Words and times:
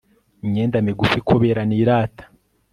imyenda 0.43 0.77
migufi 0.87 1.19
kubera 1.29 1.61
nirata 1.69 2.23